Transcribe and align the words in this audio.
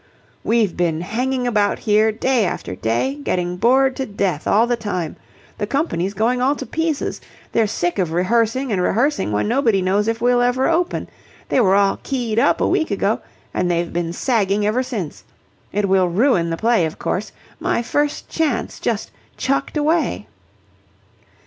"We've 0.43 0.75
been 0.75 1.01
hanging 1.01 1.45
about 1.45 1.77
here 1.77 2.11
day 2.11 2.43
after 2.43 2.75
day, 2.75 3.19
getting 3.23 3.55
bored 3.57 3.95
to 3.97 4.07
death 4.07 4.47
all 4.47 4.65
the 4.65 4.75
time... 4.75 5.15
The 5.59 5.67
company's 5.67 6.15
going 6.15 6.41
all 6.41 6.55
to 6.55 6.65
pieces. 6.65 7.21
They're 7.51 7.67
sick 7.67 7.99
of 7.99 8.11
rehearsing 8.11 8.71
and 8.71 8.81
rehearsing 8.81 9.31
when 9.31 9.47
nobody 9.47 9.79
knows 9.79 10.07
if 10.07 10.19
we'll 10.19 10.41
ever 10.41 10.67
open. 10.67 11.07
They 11.49 11.59
were 11.61 11.75
all 11.75 11.99
keyed 12.01 12.39
up 12.39 12.61
a 12.61 12.67
week 12.67 12.89
ago, 12.89 13.19
and 13.53 13.69
they've 13.69 13.93
been 13.93 14.11
sagging 14.11 14.65
ever 14.65 14.81
since. 14.81 15.23
It 15.71 15.87
will 15.87 16.07
ruin 16.09 16.49
the 16.49 16.57
play, 16.57 16.87
of 16.87 16.97
course. 16.97 17.31
My 17.59 17.83
first 17.83 18.27
chance! 18.27 18.79
Just 18.79 19.11
chucked 19.37 19.77
away." 19.77 20.25